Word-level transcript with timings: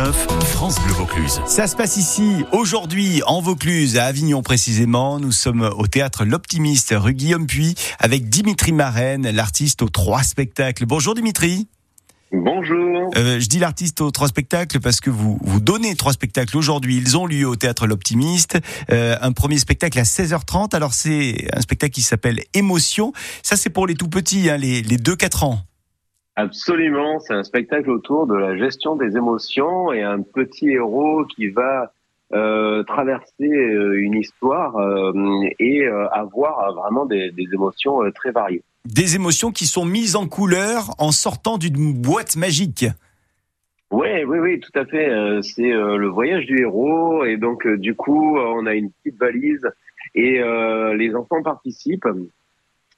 7-9, 0.00 0.12
France 0.44 0.80
Bleu 0.80 0.94
Vaucluse. 0.94 1.42
Ça 1.46 1.66
se 1.66 1.76
passe 1.76 1.98
ici, 1.98 2.44
aujourd'hui, 2.52 3.22
en 3.26 3.42
Vaucluse, 3.42 3.98
à 3.98 4.04
Avignon 4.06 4.42
précisément. 4.42 5.20
Nous 5.20 5.32
sommes 5.32 5.70
au 5.76 5.86
théâtre 5.86 6.24
L'Optimiste, 6.24 6.94
rue 6.96 7.12
Guillaume 7.12 7.46
Puy, 7.46 7.74
avec 7.98 8.30
Dimitri 8.30 8.72
Marraine, 8.72 9.28
l'artiste 9.30 9.82
aux 9.82 9.90
trois 9.90 10.22
spectacles. 10.22 10.86
Bonjour 10.86 11.14
Dimitri. 11.14 11.68
Bonjour. 12.32 13.10
Euh, 13.16 13.40
je 13.40 13.46
dis 13.46 13.58
l'artiste 13.58 14.00
aux 14.00 14.10
trois 14.10 14.28
spectacles 14.28 14.80
parce 14.80 15.00
que 15.00 15.10
vous 15.10 15.38
vous 15.42 15.60
donnez 15.60 15.94
trois 15.96 16.14
spectacles 16.14 16.56
aujourd'hui. 16.56 16.96
Ils 16.96 17.18
ont 17.18 17.26
lieu 17.26 17.46
au 17.46 17.56
théâtre 17.56 17.86
L'Optimiste. 17.86 18.58
Euh, 18.90 19.16
un 19.20 19.32
premier 19.32 19.58
spectacle 19.58 19.98
à 19.98 20.04
16h30. 20.04 20.74
Alors 20.74 20.94
c'est 20.94 21.48
un 21.52 21.60
spectacle 21.60 21.92
qui 21.92 22.02
s'appelle 22.02 22.40
Émotion. 22.54 23.12
Ça 23.42 23.56
c'est 23.56 23.70
pour 23.70 23.86
les 23.86 23.96
tout 23.96 24.08
petits, 24.08 24.48
hein, 24.48 24.56
les, 24.56 24.80
les 24.80 24.96
2-4 24.96 25.44
ans. 25.44 25.62
Absolument, 26.40 27.20
c'est 27.20 27.34
un 27.34 27.42
spectacle 27.42 27.90
autour 27.90 28.26
de 28.26 28.34
la 28.34 28.56
gestion 28.56 28.96
des 28.96 29.14
émotions 29.14 29.92
et 29.92 30.02
un 30.02 30.22
petit 30.22 30.70
héros 30.70 31.26
qui 31.26 31.48
va 31.48 31.92
euh, 32.32 32.82
traverser 32.84 33.44
euh, 33.46 34.00
une 34.00 34.14
histoire 34.14 34.74
euh, 34.78 35.12
et 35.58 35.82
euh, 35.82 36.08
avoir 36.08 36.72
vraiment 36.72 37.04
des, 37.04 37.30
des 37.30 37.44
émotions 37.52 38.00
très 38.12 38.30
variées. 38.30 38.62
Des 38.86 39.16
émotions 39.16 39.52
qui 39.52 39.66
sont 39.66 39.84
mises 39.84 40.16
en 40.16 40.26
couleur 40.28 40.94
en 40.98 41.12
sortant 41.12 41.58
d'une 41.58 41.92
boîte 41.92 42.36
magique. 42.36 42.86
Oui, 43.90 44.24
oui, 44.26 44.38
oui, 44.38 44.60
tout 44.60 44.78
à 44.78 44.86
fait. 44.86 45.10
C'est 45.42 45.68
le 45.68 46.06
voyage 46.06 46.46
du 46.46 46.62
héros 46.62 47.24
et 47.24 47.36
donc 47.36 47.66
du 47.66 47.94
coup, 47.94 48.38
on 48.38 48.64
a 48.64 48.74
une 48.74 48.90
petite 48.92 49.18
valise 49.18 49.68
et 50.14 50.40
les 50.96 51.14
enfants 51.16 51.42
participent. 51.42 52.08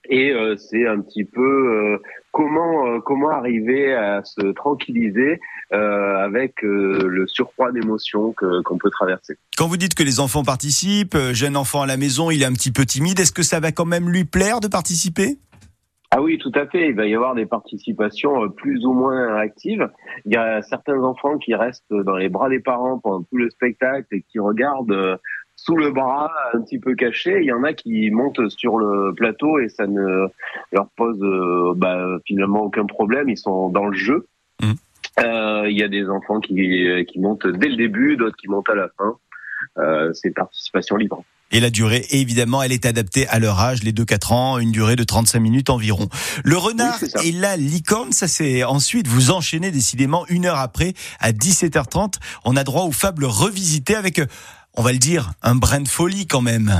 Et 0.08 0.32
euh, 0.32 0.56
c'est 0.56 0.86
un 0.86 1.00
petit 1.00 1.24
peu 1.24 1.40
euh, 1.40 1.98
comment 2.32 2.86
euh, 2.88 2.98
comment 3.00 3.30
arriver 3.30 3.94
à 3.94 4.24
se 4.24 4.52
tranquilliser 4.52 5.40
euh, 5.72 6.16
avec 6.16 6.64
euh, 6.64 7.06
le 7.06 7.26
surcroît 7.28 7.70
d'émotions 7.70 8.32
que 8.32 8.62
qu'on 8.62 8.78
peut 8.78 8.90
traverser. 8.90 9.36
Quand 9.56 9.68
vous 9.68 9.76
dites 9.76 9.94
que 9.94 10.02
les 10.02 10.18
enfants 10.18 10.42
participent, 10.42 11.16
jeune 11.32 11.56
enfant 11.56 11.82
à 11.82 11.86
la 11.86 11.96
maison, 11.96 12.30
il 12.30 12.42
est 12.42 12.46
un 12.46 12.52
petit 12.52 12.72
peu 12.72 12.84
timide, 12.84 13.20
est-ce 13.20 13.32
que 13.32 13.44
ça 13.44 13.60
va 13.60 13.70
quand 13.70 13.84
même 13.84 14.10
lui 14.10 14.24
plaire 14.24 14.60
de 14.60 14.68
participer? 14.68 15.38
Ah 16.14 16.20
oui, 16.20 16.36
tout 16.36 16.52
à 16.54 16.66
fait. 16.66 16.90
Il 16.90 16.94
va 16.94 17.06
y 17.06 17.14
avoir 17.14 17.34
des 17.34 17.46
participations 17.46 18.50
plus 18.50 18.84
ou 18.84 18.92
moins 18.92 19.36
actives. 19.36 19.88
Il 20.26 20.32
y 20.32 20.36
a 20.36 20.60
certains 20.60 21.02
enfants 21.02 21.38
qui 21.38 21.54
restent 21.54 21.84
dans 21.90 22.16
les 22.16 22.28
bras 22.28 22.50
des 22.50 22.60
parents 22.60 22.98
pendant 22.98 23.22
tout 23.22 23.38
le 23.38 23.48
spectacle 23.48 24.08
et 24.10 24.22
qui 24.30 24.38
regardent 24.38 25.18
sous 25.64 25.76
le 25.76 25.92
bras, 25.92 26.30
un 26.54 26.60
petit 26.62 26.78
peu 26.78 26.94
caché. 26.94 27.38
Il 27.40 27.46
y 27.46 27.52
en 27.52 27.62
a 27.62 27.72
qui 27.72 28.10
montent 28.10 28.48
sur 28.48 28.78
le 28.78 29.14
plateau 29.14 29.60
et 29.60 29.68
ça 29.68 29.86
ne 29.86 30.26
leur 30.72 30.88
pose 30.96 31.18
euh, 31.22 31.72
bah, 31.76 32.18
finalement 32.26 32.62
aucun 32.62 32.86
problème. 32.86 33.28
Ils 33.28 33.38
sont 33.38 33.68
dans 33.68 33.86
le 33.86 33.96
jeu. 33.96 34.26
Mhm. 34.60 34.74
Euh, 35.20 35.66
il 35.68 35.78
y 35.78 35.82
a 35.82 35.88
des 35.88 36.08
enfants 36.08 36.40
qui, 36.40 36.54
qui 37.06 37.20
montent 37.20 37.46
dès 37.46 37.68
le 37.68 37.76
début, 37.76 38.16
d'autres 38.16 38.36
qui 38.36 38.48
montent 38.48 38.70
à 38.70 38.74
la 38.74 38.88
fin. 38.96 39.16
Euh, 39.78 40.12
c'est 40.12 40.30
participation 40.30 40.96
libre. 40.96 41.24
Et 41.52 41.60
la 41.60 41.68
durée, 41.68 42.06
évidemment, 42.10 42.62
elle 42.62 42.72
est 42.72 42.86
adaptée 42.86 43.28
à 43.28 43.38
leur 43.38 43.60
âge, 43.60 43.82
les 43.82 43.92
2-4 43.92 44.32
ans, 44.32 44.58
une 44.58 44.72
durée 44.72 44.96
de 44.96 45.04
35 45.04 45.38
minutes 45.38 45.68
environ. 45.68 46.08
Le 46.44 46.56
renard 46.56 46.96
Oui, 47.02 47.28
et 47.28 47.32
la 47.32 47.58
licorne, 47.58 48.10
ça 48.12 48.26
c'est 48.26 48.64
ensuite, 48.64 49.06
vous 49.06 49.30
enchaînez 49.30 49.70
décidément 49.70 50.26
une 50.28 50.46
heure 50.46 50.58
après, 50.58 50.94
à 51.20 51.32
17h30, 51.32 52.14
on 52.46 52.56
a 52.56 52.64
droit 52.64 52.84
aux 52.84 52.92
fables 52.92 53.26
revisitées 53.26 53.94
avec, 53.94 54.18
euh, 54.18 54.26
on 54.76 54.82
va 54.82 54.92
le 54.92 54.98
dire, 54.98 55.32
un 55.42 55.54
brin 55.54 55.80
de 55.80 55.88
folie 55.88 56.26
quand 56.26 56.40
même. 56.40 56.70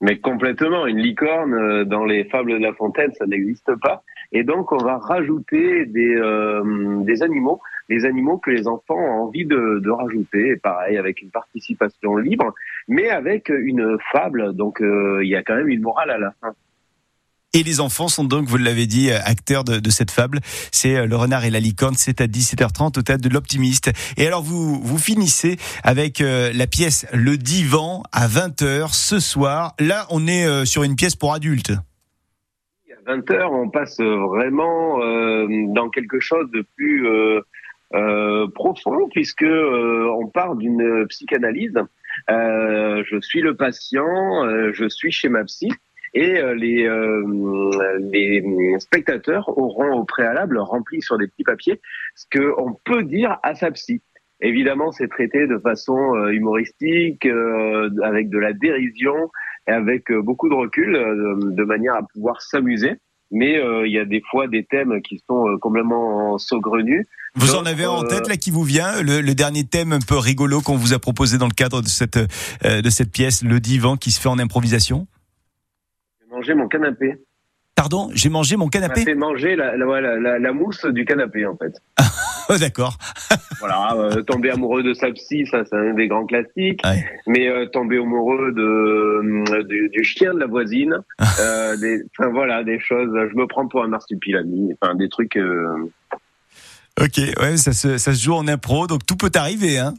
Mais 0.00 0.18
complètement, 0.18 0.86
une 0.86 0.98
licorne 0.98 1.54
euh, 1.54 1.84
dans 1.84 2.04
les 2.04 2.24
fables 2.24 2.52
de 2.52 2.58
La 2.58 2.72
Fontaine, 2.72 3.12
ça 3.14 3.26
n'existe 3.26 3.70
pas. 3.80 4.02
Et 4.32 4.42
donc, 4.42 4.72
on 4.72 4.78
va 4.78 4.98
rajouter 4.98 5.86
des, 5.86 6.16
euh, 6.16 7.04
animaux, 7.20 7.60
des 7.88 8.04
animaux 8.04 8.38
que 8.38 8.50
les 8.50 8.66
enfants 8.66 8.96
ont 8.96 9.26
envie 9.26 9.44
de, 9.44 9.78
de 9.78 9.90
rajouter. 9.90 10.48
Et 10.48 10.56
pareil, 10.56 10.96
avec 10.96 11.22
une 11.22 11.30
participation 11.30 12.16
libre, 12.16 12.52
mais 12.88 13.10
avec 13.10 13.48
une 13.50 13.96
fable. 14.10 14.54
Donc, 14.54 14.80
euh, 14.80 15.20
il 15.22 15.28
y 15.28 15.36
a 15.36 15.42
quand 15.44 15.54
même 15.54 15.68
une 15.68 15.82
morale 15.82 16.10
à 16.10 16.18
la 16.18 16.34
fin. 16.40 16.52
Et 17.54 17.62
les 17.62 17.80
enfants 17.80 18.08
sont 18.08 18.24
donc, 18.24 18.46
vous 18.46 18.56
l'avez 18.56 18.86
dit, 18.86 19.10
euh, 19.10 19.18
acteurs 19.26 19.62
de, 19.62 19.90
cette 19.90 20.10
fable. 20.10 20.38
C'est 20.72 20.96
euh, 20.96 21.06
Le 21.06 21.16
Renard 21.16 21.44
et 21.44 21.50
la 21.50 21.60
Licorne. 21.60 21.94
C'est 21.96 22.22
à 22.22 22.26
17h30 22.26 22.98
au 22.98 23.02
théâtre 23.02 23.22
de 23.22 23.28
l'Optimiste. 23.28 23.92
Et 24.16 24.26
alors, 24.26 24.42
vous, 24.42 24.96
finissez 24.96 25.58
avec 25.84 26.22
euh, 26.22 26.50
la 26.54 26.66
pièce 26.66 27.06
Le 27.12 27.36
Divan 27.36 28.04
à 28.10 28.26
20h 28.26 28.94
ce 28.94 29.20
soir. 29.20 29.74
Là, 29.78 30.06
on 30.10 30.26
est 30.26 30.64
sur 30.64 30.82
une 30.82 30.96
pièce 30.96 31.14
pour 31.14 31.34
adultes. 31.34 31.72
À 33.06 33.12
20 33.16 33.30
heures, 33.32 33.52
on 33.52 33.68
passe 33.68 34.00
vraiment 34.00 34.98
dans 35.74 35.90
quelque 35.90 36.20
chose 36.20 36.50
de 36.52 36.64
plus 36.76 37.06
profond, 38.54 39.08
puisque 39.10 39.44
on 39.44 40.26
part 40.28 40.56
d'une 40.56 41.06
psychanalyse. 41.08 41.74
Je 42.28 43.18
suis 43.20 43.40
le 43.40 43.56
patient, 43.56 44.04
je 44.72 44.88
suis 44.88 45.10
chez 45.10 45.28
ma 45.28 45.44
psy. 45.44 45.68
Et 46.14 46.38
euh, 46.38 46.54
les, 46.54 46.84
euh, 46.84 48.00
les 48.12 48.42
spectateurs 48.78 49.48
auront 49.56 49.92
au 49.94 50.04
préalable 50.04 50.58
rempli 50.58 51.00
sur 51.00 51.16
des 51.18 51.26
petits 51.26 51.44
papiers 51.44 51.80
ce 52.14 52.26
qu'on 52.38 52.76
peut 52.84 53.02
dire 53.02 53.38
à 53.42 53.54
sa 53.54 53.70
psy. 53.70 54.02
Évidemment, 54.40 54.92
c'est 54.92 55.08
traité 55.08 55.46
de 55.46 55.58
façon 55.58 55.96
euh, 56.14 56.32
humoristique, 56.32 57.24
euh, 57.26 57.88
avec 58.02 58.28
de 58.28 58.38
la 58.38 58.52
dérision 58.52 59.14
et 59.68 59.72
avec 59.72 60.12
beaucoup 60.12 60.48
de 60.48 60.54
recul, 60.54 60.92
de 60.92 61.64
manière 61.64 61.94
à 61.94 62.02
pouvoir 62.12 62.42
s'amuser. 62.42 62.94
Mais 63.30 63.62
il 63.86 63.92
y 63.92 63.98
a 63.98 64.04
des 64.04 64.20
fois 64.30 64.48
des 64.48 64.64
thèmes 64.64 65.00
qui 65.00 65.22
sont 65.26 65.56
complètement 65.60 66.36
saugrenus. 66.36 67.06
Vous 67.34 67.54
en 67.54 67.64
avez 67.64 67.86
en 67.86 68.02
tête 68.02 68.28
là 68.28 68.36
qui 68.36 68.50
vous 68.50 68.62
vient 68.62 69.00
le, 69.00 69.22
le 69.22 69.34
dernier 69.34 69.64
thème 69.64 69.92
un 69.92 70.00
peu 70.06 70.18
rigolo 70.18 70.60
qu'on 70.60 70.76
vous 70.76 70.92
a 70.92 70.98
proposé 70.98 71.38
dans 71.38 71.46
le 71.46 71.54
cadre 71.54 71.80
de 71.80 71.86
cette 71.86 72.18
euh, 72.18 72.82
de 72.82 72.90
cette 72.90 73.10
pièce, 73.10 73.42
le 73.42 73.58
divan 73.58 73.96
qui 73.96 74.10
se 74.10 74.20
fait 74.20 74.28
en 74.28 74.38
improvisation? 74.38 75.06
J'ai 76.42 76.54
mangé 76.54 76.54
mon 76.54 76.68
canapé. 76.68 77.14
Pardon, 77.74 78.10
j'ai 78.14 78.28
mangé 78.28 78.56
mon 78.56 78.68
canapé. 78.68 79.02
fait 79.02 79.14
manger 79.14 79.56
la, 79.56 79.76
la, 79.76 80.38
la, 80.38 80.52
mousse 80.52 80.84
du 80.86 81.04
canapé, 81.06 81.46
en 81.46 81.56
fait. 81.56 81.72
Oh, 82.50 82.54
D'accord. 82.60 82.96
Voilà, 83.60 83.94
euh, 83.94 84.22
tomber 84.22 84.50
amoureux 84.50 84.82
de 84.82 84.92
sa 84.92 85.12
psy, 85.12 85.46
ça 85.46 85.64
c'est 85.64 85.76
un 85.76 85.94
des 85.94 86.08
grands 86.08 86.26
classiques. 86.26 86.80
Ouais. 86.84 87.06
Mais 87.28 87.48
euh, 87.48 87.66
tomber 87.66 87.98
amoureux 87.98 88.50
de, 88.50 88.60
euh, 88.60 89.62
du, 89.62 90.02
chien 90.02 90.34
de 90.34 90.40
la 90.40 90.46
voisine, 90.46 90.98
euh, 91.38 91.76
des, 91.76 92.02
enfin 92.18 92.28
voilà, 92.30 92.64
des 92.64 92.80
choses. 92.80 93.08
Je 93.30 93.36
me 93.36 93.46
prends 93.46 93.68
pour 93.68 93.84
un 93.84 93.88
marsupilami, 93.88 94.72
enfin 94.80 94.96
des 94.96 95.08
trucs. 95.08 95.36
euh, 95.36 95.88
Ok, 97.00 97.18
ouais, 97.40 97.56
ça 97.56 97.72
se 97.72 97.98
ça 97.98 98.12
se 98.14 98.20
joue 98.24 98.34
en 98.34 98.48
impro, 98.48 98.88
donc 98.88 99.06
tout 99.06 99.16
peut 99.16 99.30
arriver, 99.34 99.78
hein. 99.78 99.94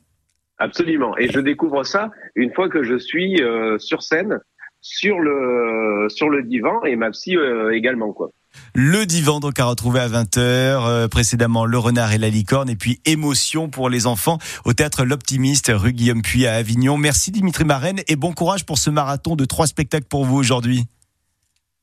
absolument. 0.57 1.17
Et 1.17 1.29
je 1.29 1.39
découvre 1.39 1.85
ça 1.85 2.11
une 2.35 2.53
fois 2.53 2.67
que 2.67 2.83
je 2.83 2.97
suis 2.97 3.41
euh, 3.41 3.79
sur 3.79 4.03
scène, 4.03 4.39
sur 4.83 5.17
le 5.19 6.07
sur 6.09 6.29
le 6.29 6.43
divan 6.43 6.83
et 6.83 6.95
ma 6.95 7.09
psy 7.09 7.35
euh, 7.35 7.71
également 7.71 8.11
quoi. 8.11 8.29
Le 8.75 9.05
divan 9.05 9.39
donc 9.39 9.59
à 9.59 9.65
retrouver 9.65 10.01
à 10.01 10.09
20h, 10.09 10.37
euh, 10.39 11.07
précédemment 11.07 11.65
Le 11.65 11.77
Renard 11.79 12.11
et 12.11 12.17
la 12.17 12.29
Licorne 12.29 12.69
et 12.69 12.75
puis 12.75 12.99
Émotion 13.05 13.69
pour 13.69 13.89
les 13.89 14.05
enfants 14.05 14.37
au 14.65 14.73
théâtre 14.73 15.05
L'Optimiste 15.05 15.71
rue 15.73 15.93
Guillaume 15.93 16.21
Puy 16.21 16.45
à 16.45 16.55
Avignon. 16.55 16.97
Merci 16.97 17.31
Dimitri 17.31 17.63
Marraine 17.63 18.01
et 18.07 18.15
bon 18.15 18.33
courage 18.33 18.65
pour 18.65 18.77
ce 18.77 18.89
marathon 18.89 19.35
de 19.35 19.45
trois 19.45 19.67
spectacles 19.67 20.07
pour 20.07 20.25
vous 20.25 20.37
aujourd'hui. 20.37 20.83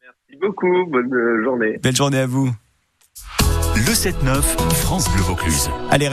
Merci 0.02 0.40
beaucoup, 0.40 0.86
bonne 0.86 1.12
euh, 1.12 1.42
journée. 1.42 1.78
Belle 1.82 1.96
journée 1.96 2.18
à 2.18 2.26
vous. 2.26 2.52
Le 3.76 3.92
7-9, 3.92 4.42
France 4.74 5.10
Bleu 5.10 5.22
Vaucluse. 5.22 5.70
Allez, 5.90 6.06